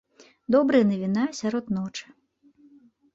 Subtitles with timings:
[0.53, 2.05] Добрая навіна сярод ночы.